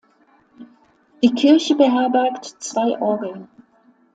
Die 1.21 1.29
Kirche 1.31 1.75
beherbergt 1.75 2.45
zwei 2.57 2.99
Orgeln. 2.99 3.47